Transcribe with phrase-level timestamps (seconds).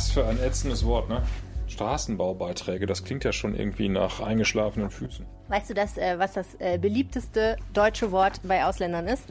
[0.00, 1.20] Was für ein ätzendes Wort, ne?
[1.68, 5.26] Straßenbaubeiträge, das klingt ja schon irgendwie nach eingeschlafenen Füßen.
[5.48, 9.24] Weißt du, das, äh, was das äh, beliebteste deutsche Wort bei Ausländern ist?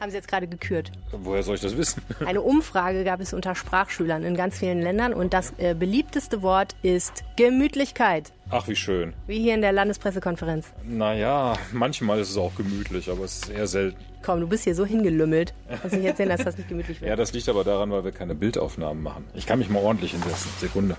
[0.00, 0.92] Haben Sie jetzt gerade gekürt.
[1.12, 2.00] Woher soll ich das wissen?
[2.24, 6.74] Eine Umfrage gab es unter Sprachschülern in ganz vielen Ländern und das äh, beliebteste Wort
[6.80, 8.32] ist Gemütlichkeit.
[8.54, 9.14] Ach, wie schön.
[9.26, 10.66] Wie hier in der Landespressekonferenz.
[10.84, 13.96] Naja, manchmal ist es auch gemütlich, aber es ist eher selten.
[14.22, 15.54] Komm, du bist hier so hingelümmelt.
[15.80, 17.08] Kannst nicht erzählen, dass das nicht gemütlich wird.
[17.08, 19.24] Ja, das liegt aber daran, weil wir keine Bildaufnahmen machen.
[19.32, 20.50] Ich kann mich mal ordentlich hinsetzen.
[20.60, 20.96] Sekunde.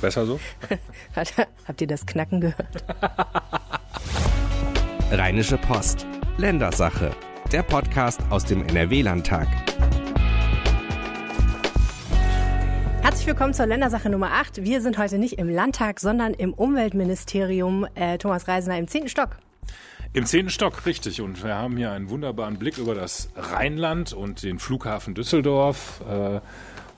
[0.00, 0.38] Besser so?
[1.66, 2.84] Habt ihr das Knacken gehört?
[5.10, 6.06] Rheinische Post.
[6.38, 7.10] Ländersache.
[7.50, 9.48] Der Podcast aus dem NRW-Landtag.
[13.02, 14.62] Herzlich willkommen zur Ländersache Nummer 8.
[14.62, 17.86] Wir sind heute nicht im Landtag, sondern im Umweltministerium.
[17.94, 19.08] Äh, Thomas Reisner im 10.
[19.08, 19.38] Stock.
[20.12, 21.22] Im zehnten Stock, richtig.
[21.22, 26.02] Und wir haben hier einen wunderbaren Blick über das Rheinland und den Flughafen Düsseldorf.
[26.08, 26.40] Äh,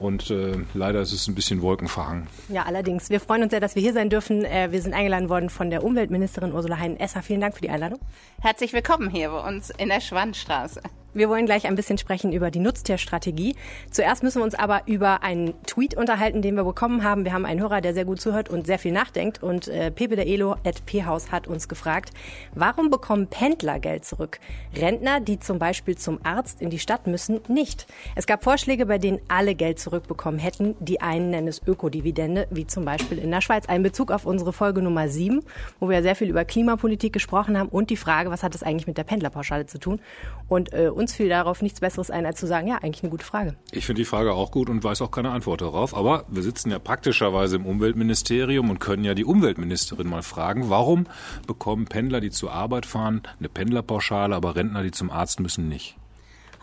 [0.01, 2.27] und äh, leider ist es ein bisschen wolkenverhangen.
[2.49, 3.09] Ja, allerdings.
[3.09, 4.45] Wir freuen uns sehr, dass wir hier sein dürfen.
[4.45, 7.23] Äh, wir sind eingeladen worden von der Umweltministerin Ursula Heinen-Esser.
[7.23, 8.01] Vielen Dank für die Einladung.
[8.41, 10.83] Herzlich willkommen hier bei uns in der Schwannstraße.
[11.15, 13.55] Wir wollen gleich ein bisschen sprechen über die Nutztierstrategie.
[13.91, 17.27] Zuerst müssen wir uns aber über einen Tweet unterhalten, den wir bekommen haben.
[17.27, 19.43] Wir haben einen Hörer, der sehr gut zuhört und sehr viel nachdenkt.
[19.43, 22.13] Und äh, Pepe der Elo at P-Haus hat uns gefragt,
[22.55, 24.41] warum bekommen Pendler Geld zurück?
[24.75, 27.87] Rentner, die zum Beispiel zum Arzt in die Stadt müssen, nicht.
[28.17, 30.77] Es gab Vorschläge, bei denen alle Geld zurückbekommen hätten.
[30.81, 33.67] Die einen nennen es Ökodividende, wie zum Beispiel in der Schweiz.
[33.69, 35.41] Ein Bezug auf unsere Folge Nummer 7,
[35.79, 38.87] wo wir sehr viel über Klimapolitik gesprochen haben und die Frage, was hat das eigentlich
[38.87, 40.01] mit der Pendlerpauschale zu tun?
[40.49, 43.27] Und äh, uns fiel darauf nichts Besseres ein, als zu sagen, ja, eigentlich eine gute
[43.27, 43.55] Frage.
[43.73, 45.95] Ich finde die Frage auch gut und weiß auch keine Antwort darauf.
[45.95, 51.07] Aber wir sitzen ja praktischerweise im Umweltministerium und können ja die Umweltministerin mal fragen, warum
[51.47, 55.97] bekommen Pendler, die zur Arbeit fahren, eine Pendlerpauschale, aber Rentner, die zum Arzt müssen, nicht?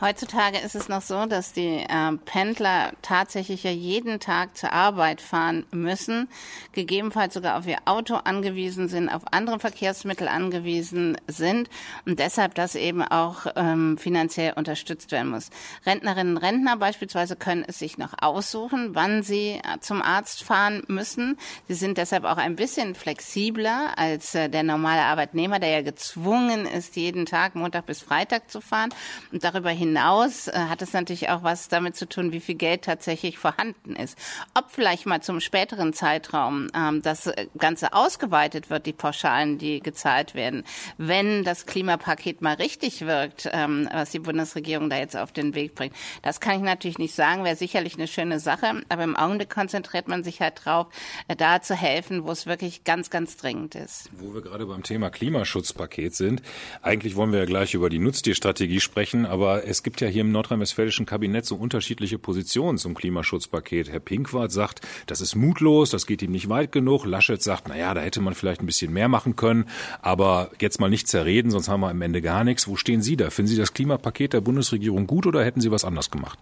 [0.02, 5.19] Heutzutage ist es noch so, dass die äh, Pendler tatsächlich ja jeden Tag zur Arbeit
[5.19, 6.30] fahren müssen,
[6.72, 11.70] gegebenenfalls sogar auf ihr Auto angewiesen sind, auf andere Verkehrsmittel angewiesen sind
[12.05, 15.49] und deshalb das eben auch ähm, finanziell unterstützt werden muss.
[15.86, 20.81] Rentnerinnen und Rentner beispielsweise können es sich noch aussuchen, wann sie äh, zum Arzt fahren
[20.87, 21.37] müssen.
[21.67, 26.66] Sie sind deshalb auch ein bisschen flexibler als äh, der normale Arbeitnehmer, der ja gezwungen
[26.66, 28.93] ist, jeden Tag Montag bis Freitag zu fahren
[29.33, 32.55] und darüber hinaus hinaus äh, hat es natürlich auch was damit zu tun, wie viel
[32.55, 34.17] Geld tatsächlich vorhanden ist.
[34.54, 40.36] Ob vielleicht mal zum späteren Zeitraum ähm, das Ganze ausgeweitet wird, die Pauschalen, die gezahlt
[40.36, 40.64] werden,
[40.98, 45.76] wenn das Klimapaket mal richtig wirkt, ähm, was die Bundesregierung da jetzt auf den Weg
[45.76, 45.95] bringt.
[46.22, 50.08] Das kann ich natürlich nicht sagen, wäre sicherlich eine schöne Sache, aber im Augenblick konzentriert
[50.08, 50.88] man sich halt drauf,
[51.28, 54.10] äh, da zu helfen, wo es wirklich ganz, ganz dringend ist.
[54.17, 56.42] Wo wir gerade beim Thema Klimaschutzpaket sind,
[56.82, 60.23] eigentlich wollen wir ja gleich über die Nutztierstrategie sprechen, aber es es gibt ja hier
[60.23, 63.90] im nordrhein-westfälischen Kabinett so unterschiedliche Positionen zum Klimaschutzpaket.
[63.90, 67.06] Herr Pinkwart sagt, das ist mutlos, das geht ihm nicht weit genug.
[67.06, 69.70] Laschet sagt, na ja, da hätte man vielleicht ein bisschen mehr machen können,
[70.02, 72.67] aber jetzt mal nicht zerreden, sonst haben wir am Ende gar nichts.
[72.67, 73.30] Wo stehen Sie da?
[73.30, 76.38] Finden Sie das Klimapaket der Bundesregierung gut oder hätten Sie was anders gemacht?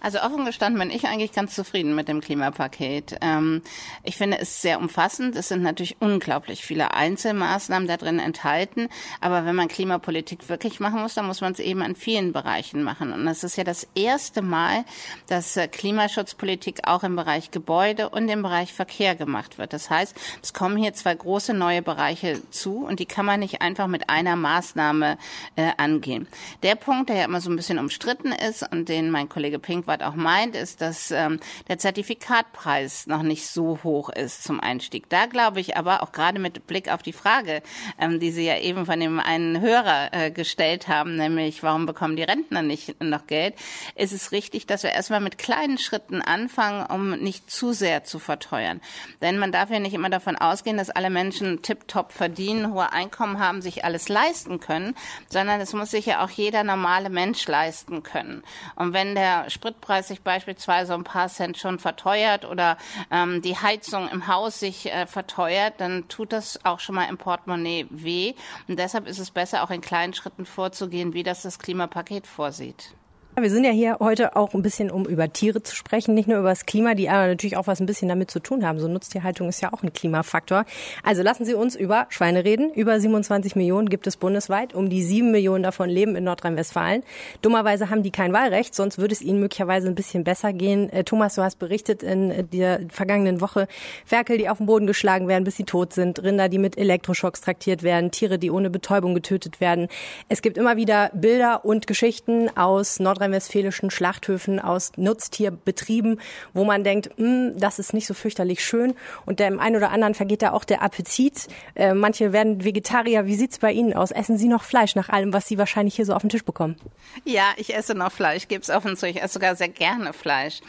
[0.00, 3.16] Also offen gestanden bin ich eigentlich ganz zufrieden mit dem Klimapaket.
[3.20, 3.62] Ähm,
[4.02, 5.36] ich finde es sehr umfassend.
[5.36, 8.88] Es sind natürlich unglaublich viele Einzelmaßnahmen da drin enthalten.
[9.20, 12.82] Aber wenn man Klimapolitik wirklich machen muss, dann muss man es eben an vielen Bereichen
[12.82, 13.12] machen.
[13.12, 14.84] Und es ist ja das erste Mal,
[15.28, 19.72] dass äh, Klimaschutzpolitik auch im Bereich Gebäude und im Bereich Verkehr gemacht wird.
[19.74, 23.60] Das heißt, es kommen hier zwei große neue Bereiche zu und die kann man nicht
[23.60, 25.18] einfach mit einer Maßnahme
[25.56, 26.26] äh, angehen.
[26.62, 29.89] Der Punkt, der ja immer so ein bisschen umstritten ist und den mein Kollege Pink
[29.90, 35.08] Marquardt auch meint, ist, dass ähm, der Zertifikatpreis noch nicht so hoch ist zum Einstieg.
[35.08, 37.62] Da glaube ich aber, auch gerade mit Blick auf die Frage,
[37.98, 42.16] ähm, die Sie ja eben von dem einen Hörer äh, gestellt haben, nämlich warum bekommen
[42.16, 43.54] die Rentner nicht noch Geld,
[43.96, 48.18] ist es richtig, dass wir erstmal mit kleinen Schritten anfangen, um nicht zu sehr zu
[48.18, 48.80] verteuern.
[49.20, 53.40] Denn man darf ja nicht immer davon ausgehen, dass alle Menschen tiptop verdienen, hohe Einkommen
[53.40, 54.94] haben, sich alles leisten können,
[55.28, 58.42] sondern es muss sich ja auch jeder normale Mensch leisten können.
[58.76, 62.76] Und wenn der Sprit Spritpreis sich beispielsweise ein paar Cent schon verteuert oder
[63.10, 67.16] ähm, die Heizung im Haus sich äh, verteuert, dann tut das auch schon mal im
[67.16, 68.34] Portemonnaie weh.
[68.68, 72.94] Und deshalb ist es besser, auch in kleinen Schritten vorzugehen, wie das das Klimapaket vorsieht.
[73.42, 76.38] Wir sind ja hier heute auch ein bisschen, um über Tiere zu sprechen, nicht nur
[76.38, 78.78] über das Klima, die aber natürlich auch was ein bisschen damit zu tun haben.
[78.78, 80.66] So Nutztierhaltung ist ja auch ein Klimafaktor.
[81.02, 82.70] Also lassen Sie uns über Schweine reden.
[82.74, 84.74] Über 27 Millionen gibt es bundesweit.
[84.74, 87.02] Um die sieben Millionen davon leben in Nordrhein-Westfalen.
[87.40, 90.90] Dummerweise haben die kein Wahlrecht, sonst würde es ihnen möglicherweise ein bisschen besser gehen.
[90.90, 93.68] Äh, Thomas, du hast berichtet in der vergangenen Woche,
[94.04, 97.40] Ferkel, die auf den Boden geschlagen werden, bis sie tot sind, Rinder, die mit Elektroschocks
[97.40, 99.88] traktiert werden, Tiere, die ohne Betäubung getötet werden.
[100.28, 106.20] Es gibt immer wieder Bilder und Geschichten aus Nordrhein nordrhein-westfälischen Schlachthöfen aus Nutztierbetrieben,
[106.52, 108.94] wo man denkt, hm, das ist nicht so fürchterlich schön
[109.26, 111.46] und dem einen oder anderen vergeht da auch der Appetit.
[111.74, 113.26] Äh, manche werden Vegetarier.
[113.26, 114.10] Wie sieht's bei Ihnen aus?
[114.10, 116.76] Essen Sie noch Fleisch nach allem, was Sie wahrscheinlich hier so auf den Tisch bekommen?
[117.24, 119.06] Ja, ich esse noch Fleisch, gebe es offen zu.
[119.06, 120.60] Ich esse sogar sehr gerne Fleisch.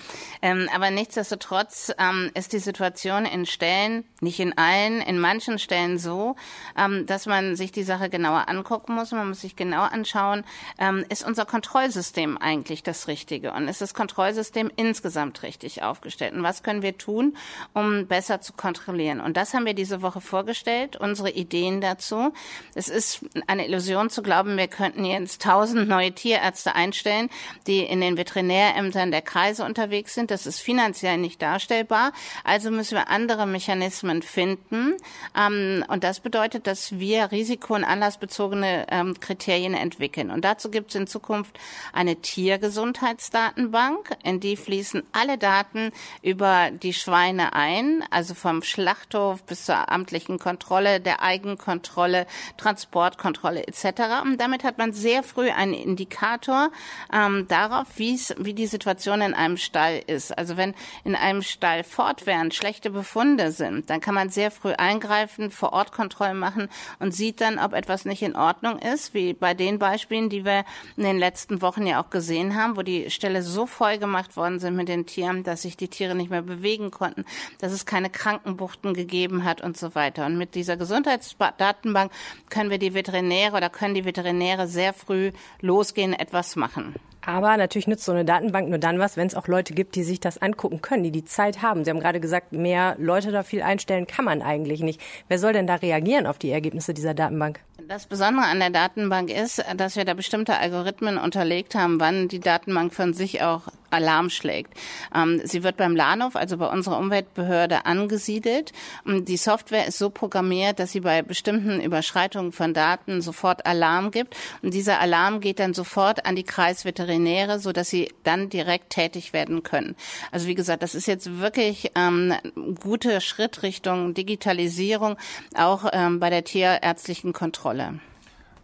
[0.42, 5.98] Ähm, aber nichtsdestotrotz ähm, ist die Situation in Stellen, nicht in allen, in manchen Stellen
[5.98, 6.36] so,
[6.78, 9.12] ähm, dass man sich die Sache genauer angucken muss.
[9.12, 10.44] Man muss sich genau anschauen,
[10.80, 16.34] ähm, ist unser Kontrollsystem eigentlich das Richtige und ist das Kontrollsystem insgesamt richtig aufgestellt?
[16.34, 17.38] Und was können wir tun,
[17.74, 19.22] um besser zu kontrollieren?
[19.22, 22.34] Und das haben wir diese Woche vorgestellt, unsere Ideen dazu.
[22.76, 27.30] Es ist eine Illusion zu glauben, wir könnten jetzt tausend neue Tierärzte einstellen,
[27.68, 30.32] die in den Veterinärämtern der Kreise unterwegs sind.
[30.32, 32.12] Das ist finanziell nicht darstellbar.
[32.44, 34.96] Also müssen wir andere Mechanismen finden.
[35.38, 40.32] Ähm, und das bedeutet, dass wir risiko- und anlassbezogene ähm, Kriterien entwickeln.
[40.32, 41.60] Und dazu gibt es in Zukunft
[41.94, 45.92] eine Tiergesundheitsdatenbank, in die fließen alle Daten
[46.22, 52.26] über die Schweine ein, also vom Schlachthof bis zur amtlichen Kontrolle, der Eigenkontrolle,
[52.56, 54.24] Transportkontrolle etc.
[54.24, 56.72] Und damit hat man sehr früh einen Indikator
[57.12, 60.32] ähm, darauf, wie die Situation in einem Stall ist.
[60.38, 60.74] Also wenn
[61.04, 65.92] in einem Stall fortwährend schlechte Befunde sind, dann kann man sehr früh eingreifen, vor Ort
[65.92, 66.70] Kontrollen machen
[67.00, 70.64] und sieht dann, ob etwas nicht in Ordnung ist, wie bei den Beispielen, die wir
[70.96, 74.60] in den letzten Wochen ja auch gesehen haben, wo die Ställe so voll gemacht worden
[74.60, 77.26] sind mit den Tieren, dass sich die Tiere nicht mehr bewegen konnten,
[77.60, 80.26] dass es keine Krankenbuchten gegeben hat und so weiter.
[80.26, 82.12] Und mit dieser Gesundheitsdatenbank
[82.50, 85.32] können wir die Veterinäre oder können die Veterinäre sehr früh
[85.62, 86.96] losgehen, etwas machen.
[87.24, 90.04] Aber natürlich nützt so eine Datenbank nur dann was, wenn es auch Leute gibt, die
[90.04, 91.84] sich das angucken können, die die Zeit haben.
[91.84, 95.00] Sie haben gerade gesagt, mehr Leute da viel einstellen kann man eigentlich nicht.
[95.28, 97.60] Wer soll denn da reagieren auf die Ergebnisse dieser Datenbank?
[97.88, 102.40] Das Besondere an der Datenbank ist, dass wir da bestimmte Algorithmen unterlegt haben, wann die
[102.40, 104.74] Datenbank von sich auch Alarm schlägt.
[105.14, 108.72] Ähm, sie wird beim LANOV, also bei unserer Umweltbehörde, angesiedelt.
[109.04, 114.12] Und die Software ist so programmiert, dass sie bei bestimmten Überschreitungen von Daten sofort Alarm
[114.12, 114.36] gibt.
[114.62, 119.34] Und dieser Alarm geht dann sofort an die Kreisveterinäre, so dass sie dann direkt tätig
[119.34, 119.96] werden können.
[120.32, 122.34] Also wie gesagt, das ist jetzt wirklich ähm,
[122.82, 125.18] guter Schritt Richtung Digitalisierung,
[125.56, 127.71] auch ähm, bei der tierärztlichen Kontrolle.
[127.72, 128.00] Kontrolle.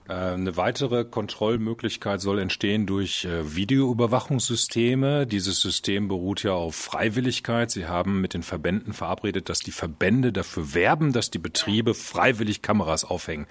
[0.09, 5.27] Äh, eine weitere Kontrollmöglichkeit soll entstehen durch äh, Videoüberwachungssysteme.
[5.27, 7.71] Dieses System beruht ja auf Freiwilligkeit.
[7.71, 12.61] Sie haben mit den Verbänden verabredet, dass die Verbände dafür werben, dass die Betriebe freiwillig
[12.61, 13.47] Kameras aufhängen.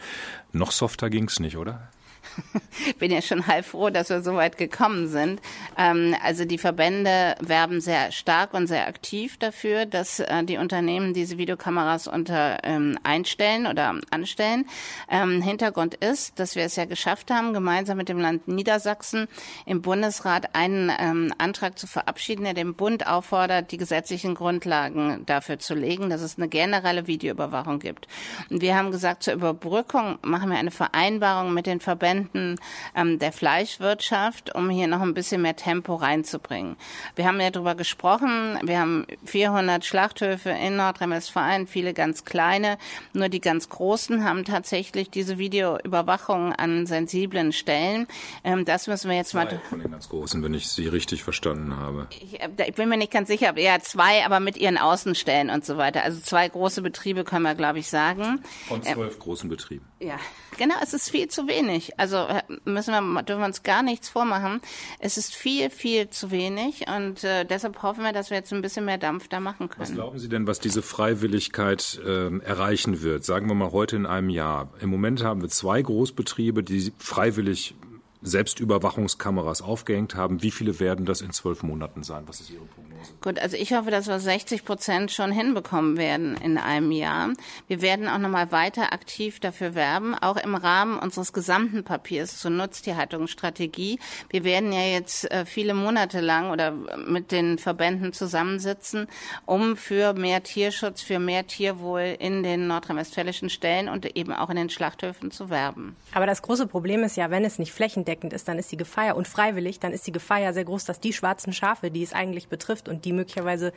[0.53, 1.89] Noch softer ging's nicht, oder?
[2.99, 5.41] bin ja schon halb froh, dass wir so weit gekommen sind.
[5.77, 11.15] Ähm, also die Verbände werben sehr stark und sehr aktiv dafür, dass äh, die Unternehmen
[11.15, 14.67] diese Videokameras unter ähm, einstellen oder anstellen.
[15.09, 19.29] Ähm, Hintergrund ist, dass wir es ja geschafft haben, gemeinsam mit dem Land Niedersachsen
[19.65, 25.59] im Bundesrat einen ähm, Antrag zu verabschieden, der dem Bund auffordert, die gesetzlichen Grundlagen dafür
[25.59, 28.07] zu legen, dass es eine generelle Videoüberwachung gibt.
[28.51, 32.57] Und wir haben gesagt, zur Überbrückung machen wir eine Vereinbarung mit den Verbänden Produzenten
[32.95, 36.77] ähm, der Fleischwirtschaft, um hier noch ein bisschen mehr Tempo reinzubringen.
[37.15, 42.79] Wir haben ja darüber gesprochen, wir haben 400 Schlachthöfe in Nordrhein-Westfalen, viele ganz kleine,
[43.13, 48.07] nur die ganz großen haben tatsächlich diese Videoüberwachung an sensiblen Stellen.
[48.45, 49.61] Ähm, das müssen wir jetzt zwei mal...
[49.69, 52.07] von den ganz großen, wenn ich Sie richtig verstanden habe.
[52.11, 55.51] Ich, äh, ich bin mir nicht ganz sicher, aber eher zwei, aber mit ihren Außenstellen
[55.51, 56.03] und so weiter.
[56.03, 58.41] Also zwei große Betriebe können wir, glaube ich, sagen.
[58.69, 59.85] Von zwölf ähm, großen Betrieben.
[59.99, 60.19] Ja,
[60.59, 61.99] genau, es ist viel zu wenig.
[61.99, 64.61] Also äh, müssen wir, dürfen wir uns gar nichts vormachen.
[64.99, 68.63] Es ist viel, viel zu wenig und äh, deshalb hoffen wir, dass wir jetzt ein
[68.63, 69.89] bisschen mehr Dampf da machen können.
[69.89, 73.25] Was glauben Sie denn, was diese Freiwilligkeit äh, erreichen wird?
[73.25, 74.71] Sagen wir mal heute in einem Jahr.
[74.81, 77.75] Im Moment haben wir zwei Großbetriebe, die freiwillig
[78.23, 80.43] Selbstüberwachungskameras aufgehängt haben.
[80.43, 82.25] Wie viele werden das in zwölf Monaten sein?
[82.27, 83.13] Was ist Ihre Prognose?
[83.21, 87.31] Gut, also ich hoffe, dass wir 60 Prozent schon hinbekommen werden in einem Jahr.
[87.69, 92.51] Wir werden auch nochmal weiter aktiv dafür werben, auch im Rahmen unseres gesamten Papiers zur
[92.51, 93.99] Nutztierhaltungsstrategie.
[94.31, 99.09] Wir werden ja jetzt äh, viele Monate lang oder mit den Verbänden zusammensitzen,
[99.45, 104.57] um für mehr Tierschutz, für mehr Tierwohl in den nordrhein-westfälischen Stellen und eben auch in
[104.57, 105.97] den Schlachthöfen zu werben.
[106.13, 109.17] Aber das große Problem ist ja, wenn es nicht flächendeckend ist, dann ist die Gefahr
[109.17, 112.13] und freiwillig, dann ist die Gefahr ja sehr groß, dass die schwarzen Schafe, die es
[112.13, 113.73] eigentlich betrifft und die möglicherweise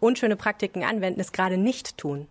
[0.00, 2.28] unschöne Praktiken anwenden, es gerade nicht tun.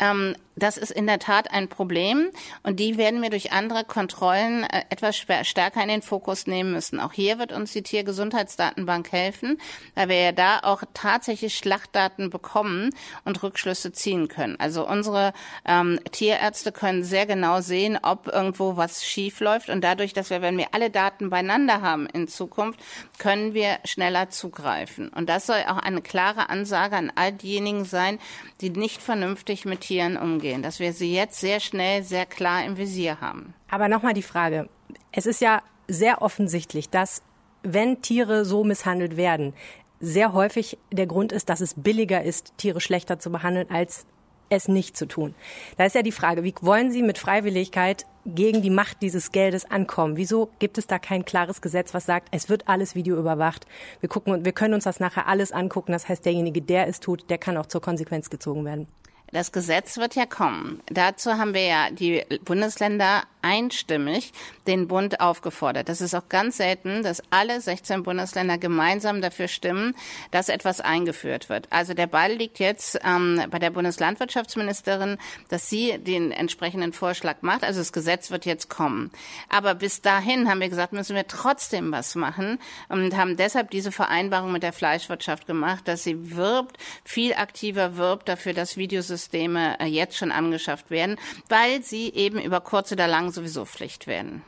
[0.00, 2.30] Ähm, das ist in der Tat ein Problem
[2.62, 7.00] und die werden wir durch andere Kontrollen äh, etwas stärker in den Fokus nehmen müssen.
[7.00, 9.58] Auch hier wird uns die Tiergesundheitsdatenbank helfen,
[9.94, 12.90] weil wir ja da auch tatsächlich Schlachtdaten bekommen
[13.24, 14.56] und Rückschlüsse ziehen können.
[14.60, 15.32] Also unsere
[15.64, 20.40] ähm, Tierärzte können sehr genau sehen, ob irgendwo was schief läuft und dadurch, dass wir,
[20.40, 22.78] wenn wir alle Daten beieinander haben in Zukunft,
[23.18, 25.08] können wir schneller zugreifen.
[25.08, 28.20] Und das soll auch eine klare Ansage an all diejenigen sein,
[28.60, 32.78] die nicht vernünftig mit Tieren umgehen, dass wir sie jetzt sehr schnell, sehr klar im
[32.78, 33.52] Visier haben.
[33.68, 34.70] Aber nochmal die Frage.
[35.12, 37.20] Es ist ja sehr offensichtlich, dass
[37.62, 39.52] wenn Tiere so misshandelt werden,
[40.00, 44.06] sehr häufig der Grund ist, dass es billiger ist, Tiere schlechter zu behandeln, als
[44.48, 45.34] es nicht zu tun.
[45.76, 49.70] Da ist ja die Frage, wie wollen Sie mit Freiwilligkeit gegen die Macht dieses Geldes
[49.70, 50.16] ankommen?
[50.16, 53.66] Wieso gibt es da kein klares Gesetz, was sagt, es wird alles Video überwacht?
[54.00, 55.92] Wir gucken und wir können uns das nachher alles angucken.
[55.92, 58.88] Das heißt, derjenige, der es tut, der kann auch zur Konsequenz gezogen werden.
[59.34, 60.80] Das Gesetz wird ja kommen.
[60.86, 64.32] Dazu haben wir ja die Bundesländer einstimmig
[64.66, 65.88] den Bund aufgefordert.
[65.88, 69.94] Das ist auch ganz selten, dass alle 16 Bundesländer gemeinsam dafür stimmen,
[70.30, 71.68] dass etwas eingeführt wird.
[71.70, 75.18] Also der Ball liegt jetzt ähm, bei der Bundeslandwirtschaftsministerin,
[75.50, 77.64] dass sie den entsprechenden Vorschlag macht.
[77.64, 79.10] Also das Gesetz wird jetzt kommen.
[79.50, 82.58] Aber bis dahin haben wir gesagt, müssen wir trotzdem was machen
[82.88, 88.28] und haben deshalb diese Vereinbarung mit der Fleischwirtschaft gemacht, dass sie wirbt, viel aktiver wirbt
[88.28, 91.16] dafür, dass Videosysteme äh, jetzt schon angeschafft werden,
[91.50, 94.42] weil sie eben über kurz oder lang sowieso Pflicht werden.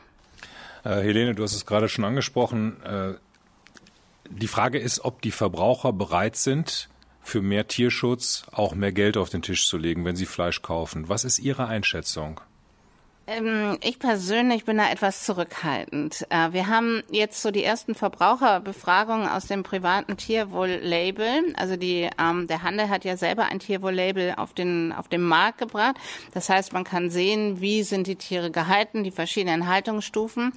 [0.83, 2.81] Äh, Helene, du hast es gerade schon angesprochen.
[2.83, 3.13] Äh,
[4.29, 6.89] die Frage ist, ob die Verbraucher bereit sind,
[7.21, 11.09] für mehr Tierschutz auch mehr Geld auf den Tisch zu legen, wenn sie Fleisch kaufen.
[11.09, 12.39] Was ist Ihre Einschätzung?
[13.29, 16.25] Ähm, ich persönlich bin da etwas zurückhaltend.
[16.29, 21.53] Äh, wir haben jetzt so die ersten Verbraucherbefragungen aus dem privaten Tierwohl-Label.
[21.57, 25.57] Also die, ähm, der Handel hat ja selber ein Tierwohl-Label auf den, auf den Markt
[25.57, 25.97] gebracht.
[26.33, 30.53] Das heißt, man kann sehen, wie sind die Tiere gehalten, die verschiedenen Haltungsstufen.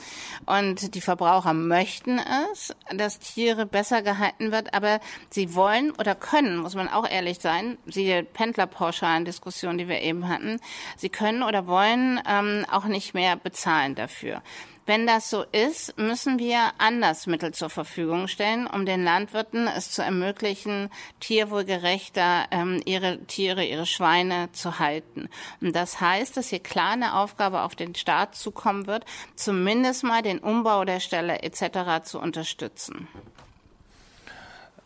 [0.47, 2.21] Und die Verbraucher möchten
[2.53, 7.41] es, dass Tiere besser gehalten wird, aber sie wollen oder können, muss man auch ehrlich
[7.41, 10.61] sein, die Pendlerpauschalen-Diskussion, die wir eben hatten,
[10.97, 14.43] sie können oder wollen ähm, auch nicht mehr bezahlen dafür.
[14.87, 19.93] Wenn das so ist, müssen wir anders Mittel zur Verfügung stellen, um den Landwirten es
[19.93, 20.91] zu ermöglichen,
[21.21, 25.29] tierwohlgerechter ähm, ihre Tiere, ihre Schweine zu halten.
[25.61, 29.05] Und das heißt, dass hier klar eine Aufgabe auf den Staat zukommen wird,
[29.37, 32.03] zumindest mal den Umbau der Stelle etc.
[32.03, 33.07] zu unterstützen.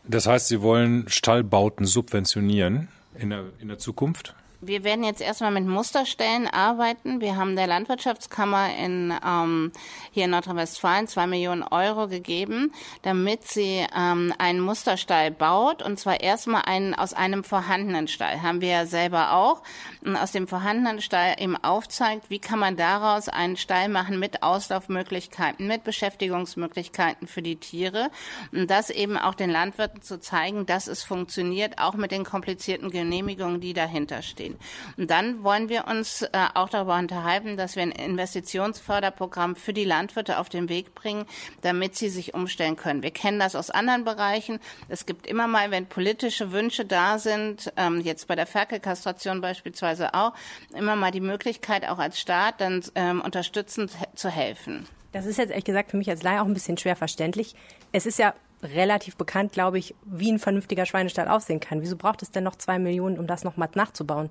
[0.03, 4.35] Das heißt, Sie wollen Stallbauten subventionieren in der, in der Zukunft?
[4.61, 7.19] Wir werden jetzt erstmal mit Musterstellen arbeiten.
[7.19, 9.71] Wir haben der Landwirtschaftskammer in, ähm,
[10.11, 15.83] hier in Nordrhein-Westfalen zwei Millionen Euro gegeben, damit sie ähm, einen Musterstall baut.
[15.83, 18.41] Und zwar erstmal einen aus einem vorhandenen Stall.
[18.41, 19.61] Haben wir ja selber auch.
[20.21, 25.67] Aus dem vorhandenen Stall eben aufzeigt, wie kann man daraus einen Stall machen mit Auslaufmöglichkeiten,
[25.67, 28.09] mit Beschäftigungsmöglichkeiten für die Tiere.
[28.51, 32.89] Und das eben auch den Landwirten zu zeigen, dass es funktioniert, auch mit den komplizierten
[32.89, 34.44] Genehmigungen, die dahinter stehen.
[34.97, 39.85] Und dann wollen wir uns äh, auch darüber unterhalten, dass wir ein Investitionsförderprogramm für die
[39.85, 41.25] Landwirte auf den Weg bringen,
[41.61, 43.03] damit sie sich umstellen können.
[43.03, 44.59] Wir kennen das aus anderen Bereichen.
[44.89, 50.13] Es gibt immer mal, wenn politische Wünsche da sind, ähm, jetzt bei der Ferkelkastration beispielsweise
[50.13, 50.33] auch,
[50.73, 54.87] immer mal die Möglichkeit, auch als Staat dann ähm, unterstützend zu helfen.
[55.11, 57.55] Das ist jetzt ehrlich gesagt für mich als Laie auch ein bisschen schwer verständlich.
[57.93, 58.33] Es ist ja
[58.65, 61.81] relativ bekannt, glaube ich, wie ein vernünftiger Schweinestall aussehen kann.
[61.81, 64.29] Wieso braucht es denn noch zwei Millionen, um das nochmal nachzubauen?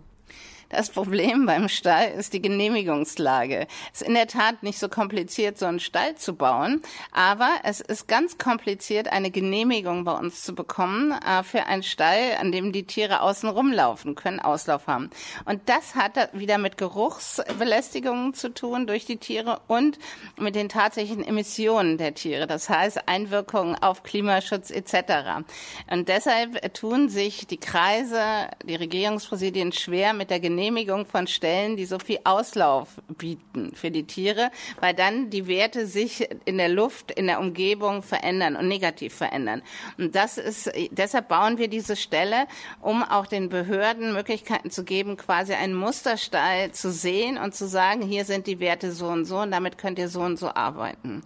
[0.69, 3.67] Das Problem beim Stall ist die Genehmigungslage.
[3.93, 7.81] Es ist in der Tat nicht so kompliziert, so einen Stall zu bauen, aber es
[7.81, 12.73] ist ganz kompliziert, eine Genehmigung bei uns zu bekommen äh, für einen Stall, an dem
[12.73, 15.11] die Tiere außen rumlaufen können, Auslauf haben.
[15.45, 19.99] Und das hat wieder mit Geruchsbelästigungen zu tun durch die Tiere und
[20.39, 22.47] mit den tatsächlichen Emissionen der Tiere.
[22.47, 25.45] Das heißt Einwirkungen auf Klimaschutz etc.
[25.91, 31.77] Und deshalb tun sich die Kreise, die Regierungspräsidien schwer mit der Genehmigung Genehmigung von Stellen,
[31.77, 36.69] die so viel Auslauf bieten für die Tiere, weil dann die Werte sich in der
[36.69, 39.63] Luft, in der Umgebung verändern und negativ verändern.
[39.99, 42.47] Und das ist, deshalb bauen wir diese Stelle,
[42.81, 48.03] um auch den Behörden Möglichkeiten zu geben, quasi einen Musterstall zu sehen und zu sagen,
[48.03, 51.23] hier sind die Werte so und so und damit könnt ihr so und so arbeiten.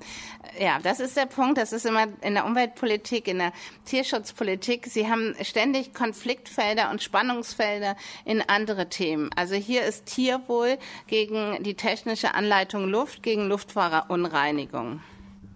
[0.58, 1.58] Ja, das ist der Punkt.
[1.58, 3.52] Das ist immer in der Umweltpolitik, in der
[3.84, 4.86] Tierschutzpolitik.
[4.86, 9.30] Sie haben ständig Konfliktfelder und Spannungsfelder in andere Themen.
[9.36, 15.00] Also hier ist Tierwohl gegen die technische Anleitung Luft, gegen Luftverunreinigung.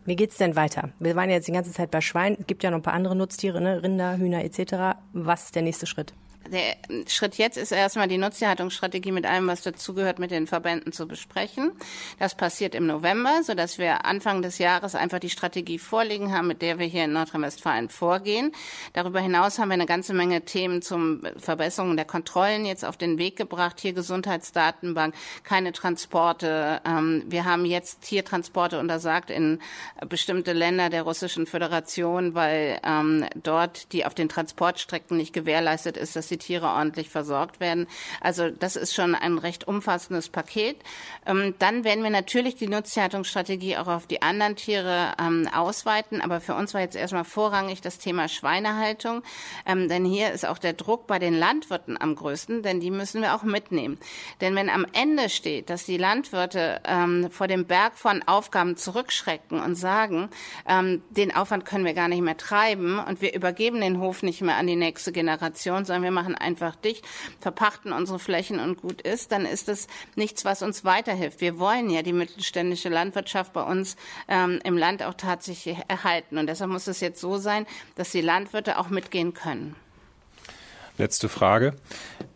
[0.07, 0.88] Wie geht's denn weiter?
[0.99, 2.38] Wir waren jetzt die ganze Zeit bei Schweinen.
[2.41, 3.83] Es gibt ja noch ein paar andere Nutztiere, ne?
[3.83, 4.99] Rinder, Hühner etc.
[5.12, 6.14] Was ist der nächste Schritt?
[6.51, 11.07] Der Schritt jetzt ist erstmal die Nutztierhaltungsstrategie mit allem, was dazugehört, mit den Verbänden zu
[11.07, 11.73] besprechen.
[12.19, 16.49] Das passiert im November, so dass wir Anfang des Jahres einfach die Strategie vorliegen haben,
[16.49, 18.53] mit der wir hier in Nordrhein-Westfalen vorgehen.
[18.93, 23.19] Darüber hinaus haben wir eine ganze Menge Themen zum Verbesserung der Kontrollen jetzt auf den
[23.19, 23.81] Weg gebracht.
[23.81, 26.81] Hier Gesundheitsdatenbank, keine Transporte.
[26.85, 29.61] Ähm, wir haben jetzt Tiertransporte untersagt in
[30.09, 36.17] bestimmte Länder der Russischen Föderation, weil ähm, dort die auf den Transportstrecken nicht gewährleistet ist,
[36.17, 37.87] dass die Tiere ordentlich versorgt werden.
[38.21, 40.79] Also das ist schon ein recht umfassendes Paket.
[41.27, 46.21] Ähm, dann werden wir natürlich die Nutztierhaltungsstrategie auch auf die anderen Tiere ähm, ausweiten.
[46.21, 49.23] Aber für uns war jetzt erstmal vorrangig das Thema Schweinehaltung.
[49.67, 53.23] Ähm, denn hier ist auch der Druck bei den Landwirten am größten, denn die müssen
[53.23, 53.99] wir auch mitnehmen.
[54.41, 56.81] Denn wenn am Ende steht, dass die Landwirte
[57.31, 60.31] vor dem Berg von Aufgaben zurückschrecken und sagen,
[61.11, 64.57] den Aufwand können wir gar nicht mehr treiben und wir übergeben den Hof nicht mehr
[64.57, 67.05] an die nächste Generation, sondern wir machen machen einfach dicht,
[67.41, 71.41] verpachten unsere Flächen und gut ist, dann ist das nichts, was uns weiterhilft.
[71.41, 73.97] Wir wollen ja die mittelständische Landwirtschaft bei uns
[74.29, 76.38] ähm, im Land auch tatsächlich erhalten.
[76.38, 79.75] Und deshalb muss es jetzt so sein, dass die Landwirte auch mitgehen können.
[80.97, 81.75] Letzte Frage.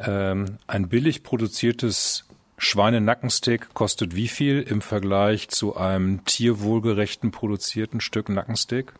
[0.00, 2.25] Ähm, ein billig produziertes
[2.59, 8.95] Schweinenackensteak kostet wie viel im Vergleich zu einem tierwohlgerechten produzierten Stück Nackensteak?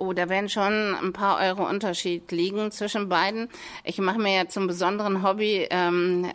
[0.00, 3.48] Oh, da werden schon ein paar Euro Unterschied liegen zwischen beiden.
[3.82, 6.30] Ich mache mir ja zum besonderen Hobby ähm,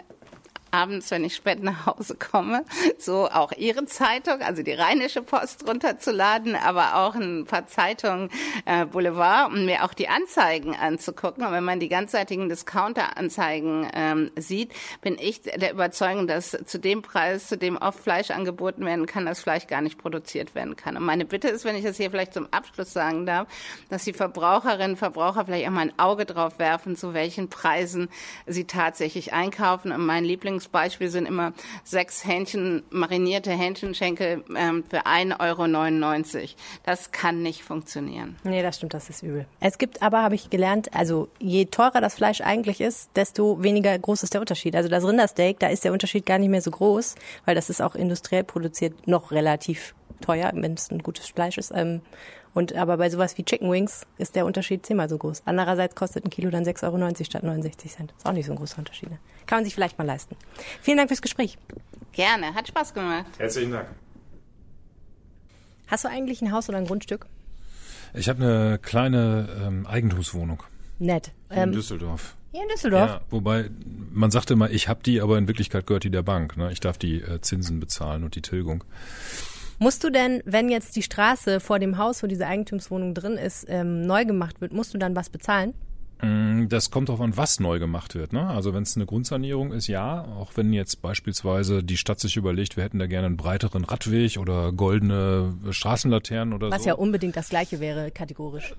[0.74, 2.66] abends, wenn ich spät nach Hause komme,
[2.98, 8.30] so auch Ihre Zeitung, also die Rheinische Post runterzuladen, aber auch ein paar Zeitungen
[8.66, 11.46] äh, Boulevard, um mir auch die Anzeigen anzugucken.
[11.46, 17.02] Und wenn man die ganzseitigen Discounter-Anzeigen ähm, sieht, bin ich der Überzeugung, dass zu dem
[17.04, 20.98] Preis, zu dem oft Fleisch angeboten werden kann, das Fleisch gar nicht produziert werden kann.
[20.98, 23.48] Und meine Bitte ist, wenn ich das hier vielleicht zum Abschluss sagen darf,
[23.90, 28.10] dass die Verbraucherinnen Verbraucher vielleicht auch mal ein Auge drauf werfen, zu welchen Preisen
[28.48, 29.92] sie tatsächlich einkaufen.
[29.92, 31.54] Und mein Lieblings Beispiel sind immer
[31.84, 36.48] sechs Hähnchen, marinierte Hähnchenschenkel ähm, für 1,99 Euro.
[36.84, 38.38] Das kann nicht funktionieren.
[38.44, 39.46] Nee, das stimmt, das ist übel.
[39.60, 43.98] Es gibt aber, habe ich gelernt, also je teurer das Fleisch eigentlich ist, desto weniger
[43.98, 44.76] groß ist der Unterschied.
[44.76, 47.16] Also das Rindersteak, da ist der Unterschied gar nicht mehr so groß,
[47.46, 51.72] weil das ist auch industriell produziert noch relativ teuer, wenn es ein gutes Fleisch ist.
[51.76, 52.02] Ähm,
[52.54, 55.44] und aber bei sowas wie Chicken Wings ist der Unterschied zehnmal so groß.
[55.46, 58.14] Andererseits kostet ein Kilo dann 6,90 Euro statt 69 Cent.
[58.16, 59.10] Ist auch nicht so ein großer Unterschied.
[59.10, 59.18] Ne?
[59.46, 60.36] Kann man sich vielleicht mal leisten.
[60.82, 61.58] Vielen Dank fürs Gespräch.
[62.12, 63.26] Gerne, hat Spaß gemacht.
[63.38, 63.88] Herzlichen Dank.
[65.88, 67.26] Hast du eigentlich ein Haus oder ein Grundstück?
[68.14, 70.64] Ich habe eine kleine ähm, Eigentumswohnung.
[71.00, 71.32] Nett.
[71.50, 72.36] In ähm, Düsseldorf.
[72.52, 73.10] Hier in Düsseldorf?
[73.10, 73.70] Ja, wobei
[74.12, 76.56] man sagte immer, ich habe die, aber in Wirklichkeit gehört die der Bank.
[76.56, 76.72] Ne?
[76.72, 78.84] Ich darf die äh, Zinsen bezahlen und die Tilgung.
[79.80, 83.66] Musst du denn, wenn jetzt die Straße vor dem Haus, wo diese Eigentumswohnung drin ist,
[83.68, 85.74] ähm, neu gemacht wird, musst du dann was bezahlen?
[86.22, 88.34] Mm, das kommt darauf an, was neu gemacht wird.
[88.34, 88.48] Ne?
[88.48, 90.24] Also wenn es eine Grundsanierung ist, ja.
[90.24, 94.38] Auch wenn jetzt beispielsweise die Stadt sich überlegt, wir hätten da gerne einen breiteren Radweg
[94.38, 96.80] oder goldene Straßenlaternen oder was so.
[96.80, 98.74] Was ja unbedingt das Gleiche wäre, kategorisch.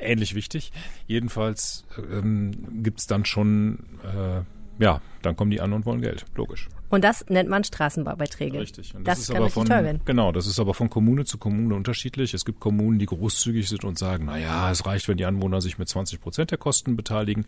[0.00, 0.72] Ähnlich wichtig.
[1.06, 4.42] Jedenfalls ähm, gibt dann schon äh,
[4.78, 6.68] ja, dann kommen die an und wollen Geld, logisch.
[6.90, 8.60] Und das nennt man Straßenbaubeiträge.
[8.60, 8.94] Richtig.
[8.94, 9.66] Und das, das ist aber von,
[10.04, 12.34] Genau, das ist aber von Kommune zu Kommune unterschiedlich.
[12.34, 15.60] Es gibt Kommunen, die großzügig sind und sagen, na ja, es reicht, wenn die Anwohner
[15.60, 17.46] sich mit 20 Prozent der Kosten beteiligen.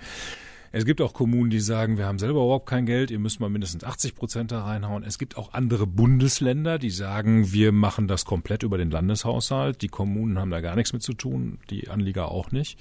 [0.72, 3.48] Es gibt auch Kommunen, die sagen, wir haben selber überhaupt kein Geld, ihr müsst mal
[3.48, 5.04] mindestens 80 Prozent da reinhauen.
[5.04, 9.82] Es gibt auch andere Bundesländer, die sagen, wir machen das komplett über den Landeshaushalt.
[9.82, 12.78] Die Kommunen haben da gar nichts mit zu tun, die Anlieger auch nicht.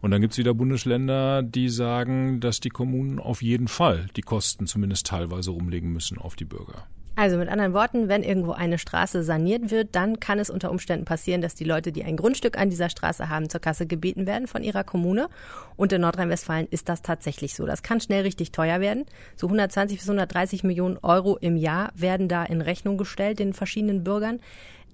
[0.00, 4.22] Und dann gibt es wieder Bundesländer, die sagen, dass die Kommunen auf jeden Fall die
[4.22, 6.86] Kosten zumindest teilweise umlegen müssen auf die Bürger.
[7.16, 11.04] Also mit anderen Worten, wenn irgendwo eine Straße saniert wird, dann kann es unter Umständen
[11.04, 14.48] passieren, dass die Leute, die ein Grundstück an dieser Straße haben, zur Kasse gebeten werden
[14.48, 15.28] von ihrer Kommune.
[15.76, 17.66] Und in Nordrhein-Westfalen ist das tatsächlich so.
[17.66, 19.04] Das kann schnell richtig teuer werden.
[19.36, 24.02] So 120 bis 130 Millionen Euro im Jahr werden da in Rechnung gestellt den verschiedenen
[24.02, 24.40] Bürgern.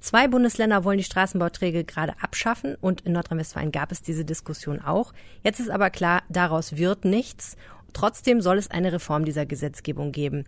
[0.00, 5.12] Zwei Bundesländer wollen die Straßenbauträge gerade abschaffen und in Nordrhein-Westfalen gab es diese Diskussion auch.
[5.42, 7.56] Jetzt ist aber klar, daraus wird nichts.
[7.92, 10.44] Trotzdem soll es eine Reform dieser Gesetzgebung geben.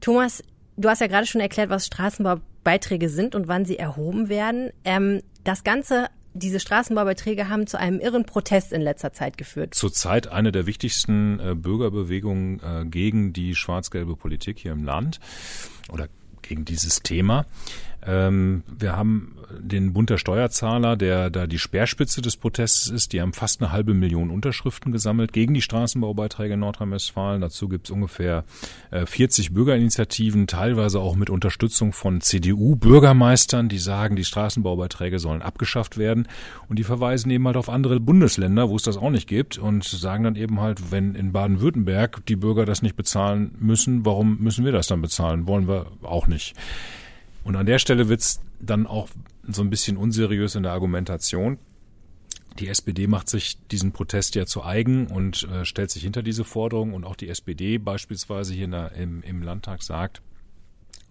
[0.00, 0.42] Thomas,
[0.76, 4.70] Du hast ja gerade schon erklärt, was Straßenbaubeiträge sind und wann sie erhoben werden.
[4.84, 9.72] Ähm, das Ganze diese Straßenbaubeiträge haben zu einem irren Protest in letzter Zeit geführt.
[9.74, 15.20] Zurzeit eine der wichtigsten äh, Bürgerbewegungen äh, gegen die schwarz-gelbe Politik hier im Land
[15.90, 16.08] oder
[16.42, 17.46] gegen dieses Thema.
[18.06, 23.12] Ähm, wir haben den Bund der Steuerzahler, der da die Speerspitze des Protestes ist.
[23.12, 27.40] Die haben fast eine halbe Million Unterschriften gesammelt gegen die Straßenbaubeiträge in Nordrhein-Westfalen.
[27.40, 28.44] Dazu gibt es ungefähr
[28.90, 35.98] äh, 40 Bürgerinitiativen, teilweise auch mit Unterstützung von CDU-Bürgermeistern, die sagen, die Straßenbaubeiträge sollen abgeschafft
[35.98, 36.28] werden.
[36.68, 39.84] Und die verweisen eben halt auf andere Bundesländer, wo es das auch nicht gibt und
[39.84, 44.64] sagen dann eben halt, wenn in Baden-Württemberg die Bürger das nicht bezahlen müssen, warum müssen
[44.64, 45.46] wir das dann bezahlen?
[45.46, 46.54] Wollen wir auch nicht.
[47.44, 49.08] Und an der Stelle wird's dann auch
[49.46, 51.58] so ein bisschen unseriös in der Argumentation.
[52.58, 56.44] Die SPD macht sich diesen Protest ja zu eigen und äh, stellt sich hinter diese
[56.44, 56.94] Forderung.
[56.94, 60.22] Und auch die SPD beispielsweise hier der, im, im Landtag sagt,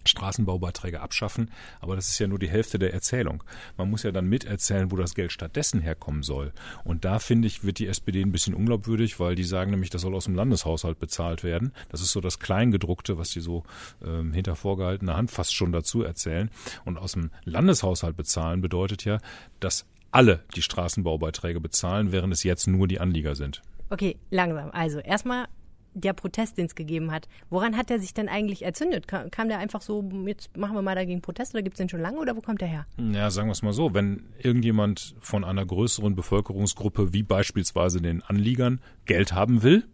[0.08, 3.42] Straßenbaubeiträge abschaffen, aber das ist ja nur die Hälfte der Erzählung.
[3.76, 6.52] Man muss ja dann miterzählen, wo das Geld stattdessen herkommen soll.
[6.84, 10.02] Und da finde ich, wird die SPD ein bisschen unglaubwürdig, weil die sagen nämlich, das
[10.02, 11.72] soll aus dem Landeshaushalt bezahlt werden.
[11.90, 13.64] Das ist so das Kleingedruckte, was die so
[14.04, 16.50] ähm, hinter vorgehaltener Hand fast schon dazu erzählen.
[16.84, 19.18] Und aus dem Landeshaushalt bezahlen bedeutet ja,
[19.60, 23.62] dass alle die Straßenbaubeiträge bezahlen, während es jetzt nur die Anlieger sind.
[23.90, 24.70] Okay, langsam.
[24.70, 25.46] Also erstmal
[25.94, 29.08] der Protest, den es gegeben hat, woran hat er sich denn eigentlich erzündet?
[29.08, 31.88] Kam, kam der einfach so, jetzt machen wir mal dagegen Protest oder gibt es den
[31.88, 32.86] schon lange oder wo kommt der her?
[32.98, 38.22] Ja, sagen wir es mal so, wenn irgendjemand von einer größeren Bevölkerungsgruppe wie beispielsweise den
[38.22, 39.84] Anliegern Geld haben will,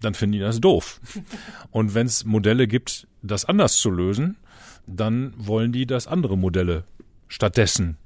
[0.00, 1.00] dann finden die das doof.
[1.70, 4.36] Und wenn es Modelle gibt, das anders zu lösen,
[4.86, 6.84] dann wollen die, dass andere Modelle
[7.28, 7.96] stattdessen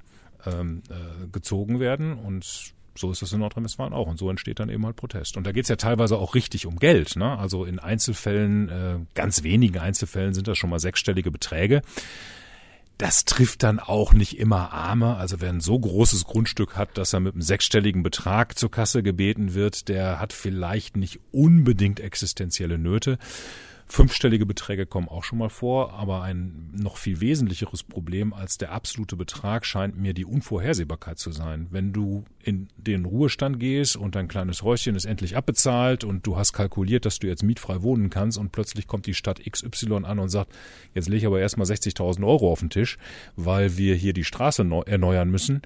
[0.45, 4.07] ähm, äh, gezogen werden und so ist es in Nordrhein-Westfalen auch.
[4.07, 5.37] Und so entsteht dann eben halt Protest.
[5.37, 7.15] Und da geht es ja teilweise auch richtig um Geld.
[7.15, 7.37] Ne?
[7.37, 11.81] Also in Einzelfällen, äh, ganz wenigen Einzelfällen sind das schon mal sechsstellige Beträge.
[12.97, 15.15] Das trifft dann auch nicht immer Arme.
[15.15, 19.01] Also wer ein so großes Grundstück hat, dass er mit einem sechsstelligen Betrag zur Kasse
[19.01, 23.17] gebeten wird, der hat vielleicht nicht unbedingt existenzielle Nöte.
[23.91, 28.71] Fünfstellige Beträge kommen auch schon mal vor, aber ein noch viel wesentlicheres Problem als der
[28.71, 31.67] absolute Betrag scheint mir die Unvorhersehbarkeit zu sein.
[31.71, 36.37] Wenn du in den Ruhestand gehst und dein kleines Häuschen ist endlich abbezahlt und du
[36.37, 40.19] hast kalkuliert, dass du jetzt mietfrei wohnen kannst und plötzlich kommt die Stadt XY an
[40.19, 40.53] und sagt,
[40.93, 42.97] jetzt lege ich aber erstmal 60.000 Euro auf den Tisch,
[43.35, 45.63] weil wir hier die Straße erneuern müssen,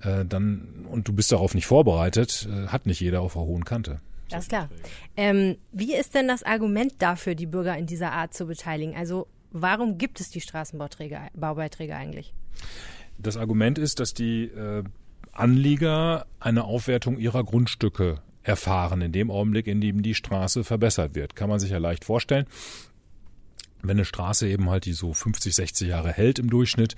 [0.00, 3.64] äh, dann, und du bist darauf nicht vorbereitet, äh, hat nicht jeder auf der hohen
[3.64, 4.00] Kante.
[4.30, 4.68] Das ist klar.
[5.16, 8.94] Ähm, wie ist denn das Argument dafür, die Bürger in dieser Art zu beteiligen?
[8.96, 12.32] Also warum gibt es die Straßenbaubeiträge eigentlich?
[13.18, 14.82] Das Argument ist, dass die äh,
[15.32, 21.36] Anlieger eine Aufwertung ihrer Grundstücke erfahren, in dem Augenblick, in dem die Straße verbessert wird.
[21.36, 22.46] Kann man sich ja leicht vorstellen
[23.82, 26.96] wenn eine Straße eben halt, die so 50, 60 Jahre hält im Durchschnitt,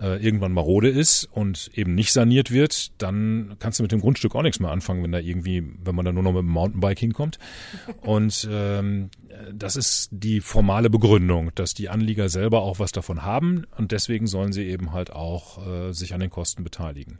[0.00, 4.34] äh, irgendwann marode ist und eben nicht saniert wird, dann kannst du mit dem Grundstück
[4.34, 6.98] auch nichts mehr anfangen, wenn da irgendwie, wenn man da nur noch mit dem Mountainbike
[6.98, 7.38] hinkommt.
[8.02, 9.10] Und ähm,
[9.52, 14.26] das ist die formale Begründung, dass die Anlieger selber auch was davon haben und deswegen
[14.26, 17.18] sollen sie eben halt auch äh, sich an den Kosten beteiligen.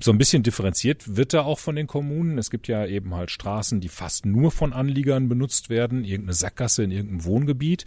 [0.00, 2.38] So ein bisschen differenziert wird da auch von den Kommunen.
[2.38, 6.82] Es gibt ja eben halt Straßen, die fast nur von Anliegern benutzt werden, irgendeine Sackgasse
[6.82, 7.84] in irgendeinem Wohngebiet.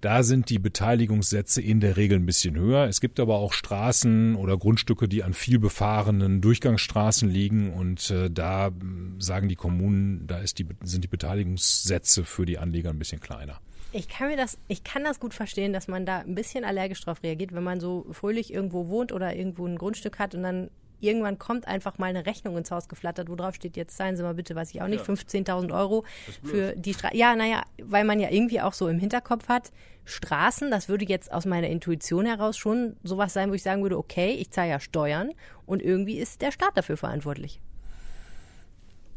[0.00, 2.86] Da sind die Beteiligungssätze in der Regel ein bisschen höher.
[2.86, 8.30] Es gibt aber auch Straßen oder Grundstücke, die an viel befahrenen Durchgangsstraßen liegen und äh,
[8.30, 8.70] da
[9.18, 13.60] sagen die Kommunen, da die, sind die Beteiligungssätze für die Anleger ein bisschen kleiner.
[13.92, 17.00] Ich kann mir das, ich kann das gut verstehen, dass man da ein bisschen allergisch
[17.00, 20.70] drauf reagiert, wenn man so fröhlich irgendwo wohnt oder irgendwo ein Grundstück hat und dann
[21.00, 24.22] irgendwann kommt einfach mal eine Rechnung ins Haus geflattert, wo drauf steht, jetzt zahlen Sie
[24.22, 25.14] mal bitte, weiß ich auch nicht, ja.
[25.14, 26.04] 15.000 Euro
[26.42, 27.16] für die Straße.
[27.16, 29.72] Ja, naja, weil man ja irgendwie auch so im Hinterkopf hat,
[30.04, 33.98] Straßen, das würde jetzt aus meiner Intuition heraus schon sowas sein, wo ich sagen würde,
[33.98, 35.32] okay, ich zahle ja Steuern
[35.66, 37.60] und irgendwie ist der Staat dafür verantwortlich.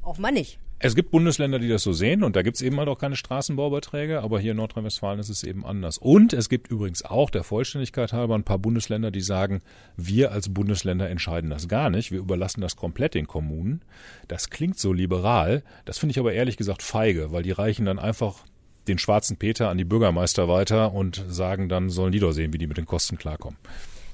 [0.01, 0.59] Offenbar nicht.
[0.81, 3.17] Es gibt Bundesländer, die das so sehen und da gibt es eben halt auch keine
[3.17, 5.97] Straßenbaubeiträge, aber hier in Nordrhein-Westfalen ist es eben anders.
[5.97, 9.61] Und es gibt übrigens auch der Vollständigkeit halber ein paar Bundesländer, die sagen,
[9.97, 13.81] wir als Bundesländer entscheiden das gar nicht, wir überlassen das komplett den Kommunen.
[14.29, 17.99] Das klingt so liberal, das finde ich aber ehrlich gesagt feige, weil die reichen dann
[17.99, 18.45] einfach
[18.87, 22.57] den schwarzen Peter an die Bürgermeister weiter und sagen dann, sollen die doch sehen, wie
[22.57, 23.59] die mit den Kosten klarkommen.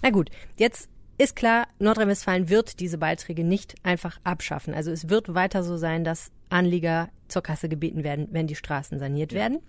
[0.01, 4.73] Na gut, jetzt ist klar, Nordrhein-Westfalen wird diese Beiträge nicht einfach abschaffen.
[4.73, 8.99] Also es wird weiter so sein, dass Anlieger zur Kasse gebeten werden, wenn die Straßen
[8.99, 9.39] saniert ja.
[9.39, 9.59] werden.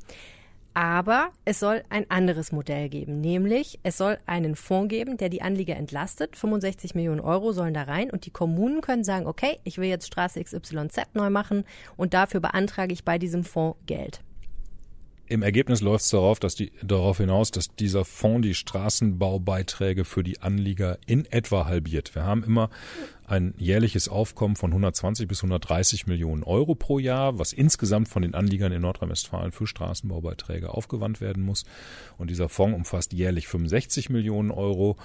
[0.75, 5.41] Aber es soll ein anderes Modell geben, nämlich es soll einen Fonds geben, der die
[5.41, 6.37] Anlieger entlastet.
[6.37, 10.07] 65 Millionen Euro sollen da rein und die Kommunen können sagen, okay, ich will jetzt
[10.07, 11.65] Straße XYZ neu machen
[11.97, 14.21] und dafür beantrage ich bei diesem Fonds Geld.
[15.29, 20.23] Im Ergebnis läuft es darauf, dass die, darauf hinaus, dass dieser Fonds die Straßenbaubeiträge für
[20.23, 22.15] die Anlieger in etwa halbiert.
[22.15, 22.71] Wir haben immer
[23.27, 28.35] ein jährliches Aufkommen von 120 bis 130 Millionen Euro pro Jahr, was insgesamt von den
[28.35, 31.65] Anliegern in Nordrhein-Westfalen für Straßenbaubeiträge aufgewandt werden muss.
[32.19, 34.97] Und dieser Fonds umfasst jährlich 65 Millionen Euro.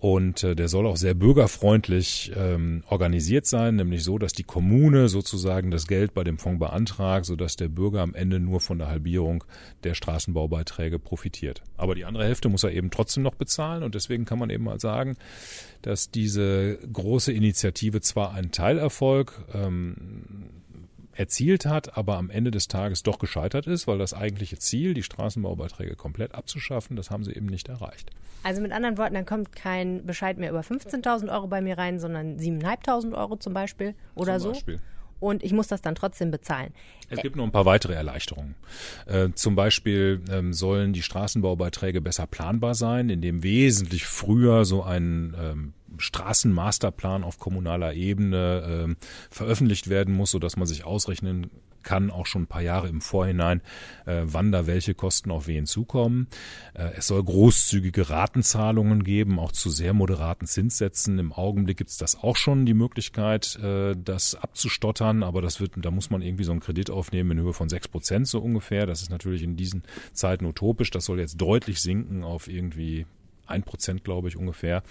[0.00, 5.08] Und äh, der soll auch sehr bürgerfreundlich ähm, organisiert sein, nämlich so, dass die Kommune
[5.08, 8.88] sozusagen das Geld bei dem Fonds beantragt, sodass der Bürger am Ende nur von der
[8.88, 9.42] Halbierung
[9.82, 11.62] der Straßenbaubeiträge profitiert.
[11.76, 14.64] Aber die andere Hälfte muss er eben trotzdem noch bezahlen und deswegen kann man eben
[14.64, 15.16] mal sagen,
[15.82, 20.50] dass diese große Initiative zwar ein Teilerfolg ähm,
[21.18, 25.02] erzielt hat, aber am Ende des Tages doch gescheitert ist, weil das eigentliche Ziel, die
[25.02, 28.10] Straßenbaubeiträge komplett abzuschaffen, das haben sie eben nicht erreicht.
[28.44, 31.98] Also mit anderen Worten, dann kommt kein Bescheid mehr über 15.000 Euro bei mir rein,
[31.98, 34.76] sondern 7.500 Euro zum Beispiel oder zum Beispiel.
[34.76, 34.82] so
[35.20, 36.72] und ich muss das dann trotzdem bezahlen.
[37.10, 38.54] Es gibt noch ein paar weitere Erleichterungen.
[39.06, 45.34] Äh, zum Beispiel ähm, sollen die Straßenbaubeiträge besser planbar sein, indem wesentlich früher so ein
[45.36, 51.50] ähm, Straßenmasterplan auf kommunaler Ebene äh, veröffentlicht werden muss, sodass man sich ausrechnen
[51.82, 53.62] kann, auch schon ein paar Jahre im Vorhinein,
[54.04, 56.28] äh, wann da welche Kosten auf wen zukommen.
[56.74, 61.18] Äh, es soll großzügige Ratenzahlungen geben, auch zu sehr moderaten Zinssätzen.
[61.18, 65.72] Im Augenblick gibt es das auch schon, die Möglichkeit, äh, das abzustottern, aber das wird,
[65.76, 68.86] da muss man irgendwie so einen Kredit aufnehmen in Höhe von sechs Prozent so ungefähr.
[68.86, 69.82] Das ist natürlich in diesen
[70.12, 70.90] Zeiten utopisch.
[70.90, 73.06] Das soll jetzt deutlich sinken auf irgendwie
[73.46, 74.82] ein Prozent, glaube ich, ungefähr.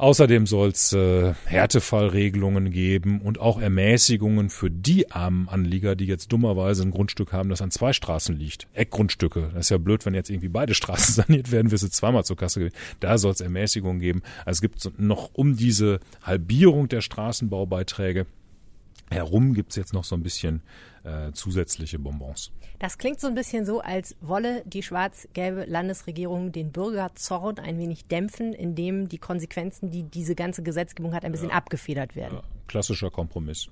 [0.00, 6.32] Außerdem soll es äh, Härtefallregelungen geben und auch Ermäßigungen für die armen Anlieger, die jetzt
[6.32, 8.66] dummerweise ein Grundstück haben, das an zwei Straßen liegt.
[8.72, 9.50] Eckgrundstücke.
[9.52, 12.38] Das ist ja blöd, wenn jetzt irgendwie beide Straßen saniert werden, wirst du zweimal zur
[12.38, 12.72] Kasse gehen.
[13.00, 14.22] Da soll es Ermäßigungen geben.
[14.46, 18.24] Also es gibt noch um diese Halbierung der Straßenbaubeiträge
[19.10, 20.62] herum gibt's jetzt noch so ein bisschen
[21.04, 22.52] äh, zusätzliche Bonbons.
[22.78, 28.06] Das klingt so ein bisschen so, als wolle die schwarz-gelbe Landesregierung den Bürgerzorn ein wenig
[28.06, 31.54] dämpfen, indem die Konsequenzen, die diese ganze Gesetzgebung hat, ein bisschen ja.
[31.54, 32.38] abgefedert werden.
[32.38, 33.68] Ja, klassischer Kompromiss.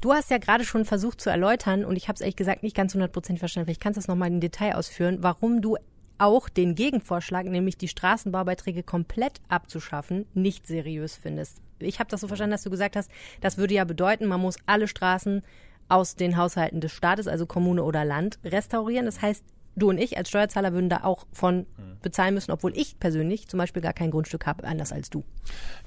[0.00, 2.74] Du hast ja gerade schon versucht zu erläutern, und ich habe es ehrlich gesagt nicht
[2.74, 5.76] ganz hundertprozentig verstanden, vielleicht kannst du das nochmal in Detail ausführen, warum du
[6.16, 11.60] auch den Gegenvorschlag, nämlich die Straßenbaubeiträge komplett abzuschaffen, nicht seriös findest.
[11.78, 14.56] Ich habe das so verstanden, dass du gesagt hast, das würde ja bedeuten, man muss
[14.66, 15.42] alle Straßen
[15.90, 19.06] aus den Haushalten des Staates, also Kommune oder Land, restaurieren.
[19.06, 19.44] Das heißt,
[19.76, 21.66] du und ich als Steuerzahler würden da auch von
[22.02, 25.24] bezahlen müssen, obwohl ich persönlich zum Beispiel gar kein Grundstück habe, anders als du.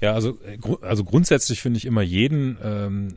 [0.00, 3.14] Ja, also, äh, also grundsätzlich finde ich immer jeden ähm,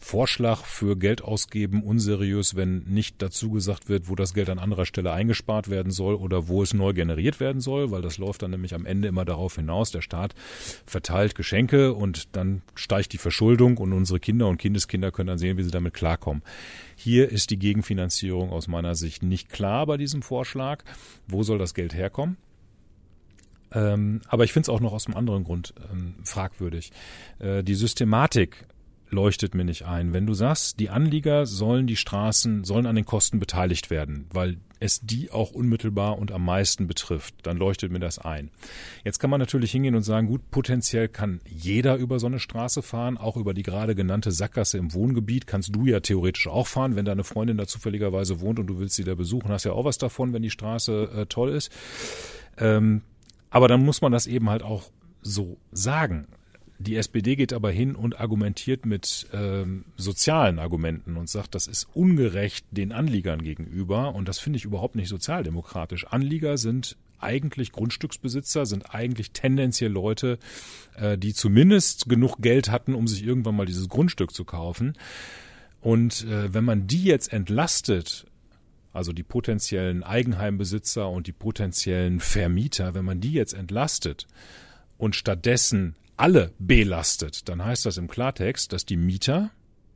[0.00, 4.86] Vorschlag für Geld ausgeben unseriös, wenn nicht dazu gesagt wird, wo das Geld an anderer
[4.86, 8.50] Stelle eingespart werden soll oder wo es neu generiert werden soll, weil das läuft dann
[8.50, 10.34] nämlich am Ende immer darauf hinaus, der Staat
[10.86, 15.58] verteilt Geschenke und dann steigt die Verschuldung und unsere Kinder und Kindeskinder können dann sehen,
[15.58, 16.42] wie sie damit klarkommen.
[17.00, 20.82] Hier ist die Gegenfinanzierung aus meiner Sicht nicht klar bei diesem Vorschlag.
[21.26, 22.36] Wo soll das Geld herkommen?
[23.72, 26.90] Ähm, aber ich finde es auch noch aus einem anderen Grund ähm, fragwürdig.
[27.38, 28.66] Äh, die Systematik
[29.10, 30.12] leuchtet mir nicht ein.
[30.12, 34.58] Wenn du sagst, die Anlieger sollen die Straßen, sollen an den Kosten beteiligt werden, weil
[34.80, 38.50] es die auch unmittelbar und am meisten betrifft, dann leuchtet mir das ein.
[39.04, 42.82] Jetzt kann man natürlich hingehen und sagen, gut, potenziell kann jeder über so eine Straße
[42.82, 46.96] fahren, auch über die gerade genannte Sackgasse im Wohngebiet kannst du ja theoretisch auch fahren,
[46.96, 49.84] wenn deine Freundin da zufälligerweise wohnt und du willst sie da besuchen, hast ja auch
[49.84, 51.72] was davon, wenn die Straße äh, toll ist.
[52.58, 53.02] Ähm,
[53.50, 54.90] aber dann muss man das eben halt auch
[55.22, 56.28] so sagen.
[56.78, 61.88] Die SPD geht aber hin und argumentiert mit ähm, sozialen Argumenten und sagt, das ist
[61.92, 64.14] ungerecht den Anliegern gegenüber.
[64.14, 66.06] Und das finde ich überhaupt nicht sozialdemokratisch.
[66.06, 70.38] Anlieger sind eigentlich Grundstücksbesitzer, sind eigentlich tendenziell Leute,
[70.94, 74.96] äh, die zumindest genug Geld hatten, um sich irgendwann mal dieses Grundstück zu kaufen.
[75.80, 78.26] Und äh, wenn man die jetzt entlastet,
[78.92, 84.26] also die potenziellen Eigenheimbesitzer und die potenziellen Vermieter, wenn man die jetzt entlastet
[84.96, 89.50] und stattdessen alle belastet, dann heißt das im Klartext, dass die Mieter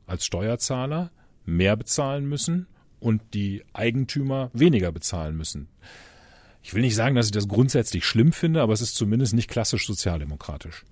[0.07, 1.11] als Steuerzahler
[1.45, 2.67] mehr bezahlen müssen
[2.99, 5.67] und die Eigentümer weniger bezahlen müssen.
[6.61, 9.49] Ich will nicht sagen, dass ich das grundsätzlich schlimm finde, aber es ist zumindest nicht
[9.49, 10.85] klassisch sozialdemokratisch.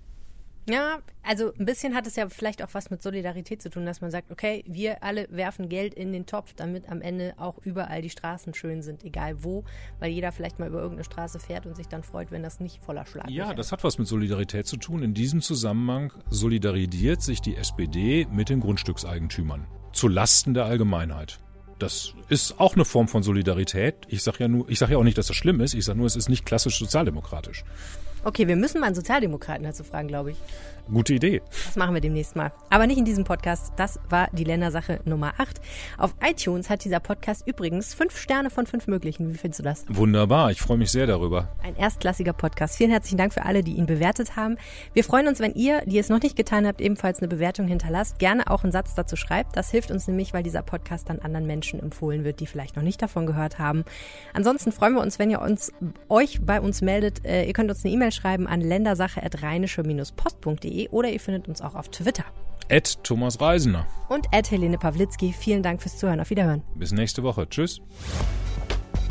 [0.68, 4.00] Ja, also ein bisschen hat es ja vielleicht auch was mit Solidarität zu tun, dass
[4.00, 8.00] man sagt, okay, wir alle werfen Geld in den Topf, damit am Ende auch überall
[8.00, 9.64] die Straßen schön sind, egal wo,
[9.98, 12.82] weil jeder vielleicht mal über irgendeine Straße fährt und sich dann freut, wenn das nicht
[12.82, 13.34] voller Schlag ist.
[13.34, 15.02] Ja, das hat was mit Solidarität zu tun.
[15.02, 21.40] In diesem Zusammenhang solidarisiert sich die SPD mit den Grundstückseigentümern zu Lasten der Allgemeinheit.
[21.78, 24.06] Das ist auch eine Form von Solidarität.
[24.06, 25.74] Ich sage ja nur, ich sage ja auch nicht, dass das schlimm ist.
[25.74, 27.64] Ich sage nur, es ist nicht klassisch sozialdemokratisch.
[28.24, 30.36] Okay, wir müssen mal einen Sozialdemokraten dazu fragen, glaube ich.
[30.90, 31.42] Gute Idee.
[31.64, 32.52] Das machen wir demnächst mal.
[32.68, 33.72] Aber nicht in diesem Podcast.
[33.76, 35.60] Das war die Ländersache Nummer 8.
[35.96, 39.32] Auf iTunes hat dieser Podcast übrigens fünf Sterne von fünf möglichen.
[39.32, 39.84] Wie findest du das?
[39.88, 40.50] Wunderbar.
[40.50, 41.48] Ich freue mich sehr darüber.
[41.62, 42.76] Ein erstklassiger Podcast.
[42.76, 44.56] Vielen herzlichen Dank für alle, die ihn bewertet haben.
[44.92, 48.18] Wir freuen uns, wenn ihr, die es noch nicht getan habt, ebenfalls eine Bewertung hinterlasst.
[48.18, 49.56] Gerne auch einen Satz dazu schreibt.
[49.56, 52.82] Das hilft uns nämlich, weil dieser Podcast dann anderen Menschen empfohlen wird, die vielleicht noch
[52.82, 53.84] nicht davon gehört haben.
[54.34, 55.72] Ansonsten freuen wir uns, wenn ihr uns,
[56.08, 57.24] euch bei uns meldet.
[57.24, 61.88] Äh, ihr könnt uns eine E-Mail schreiben an ländersache.rheinische-post.de oder ihr findet uns auch auf
[61.88, 62.24] Twitter.
[62.68, 63.86] Ed Thomas Reisener.
[64.08, 65.32] Und Ed Helene Pawlitzki.
[65.32, 66.20] Vielen Dank fürs Zuhören.
[66.20, 66.62] Auf Wiederhören.
[66.74, 67.48] Bis nächste Woche.
[67.48, 67.80] Tschüss.